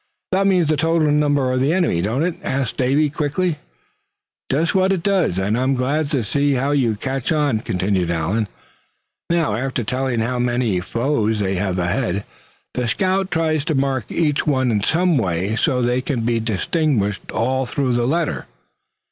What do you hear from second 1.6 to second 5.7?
the enemy, don't it?" asked Davy, quickly. "Just what it does, and